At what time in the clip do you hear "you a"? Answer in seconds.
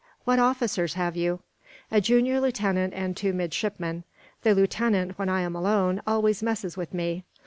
1.15-2.01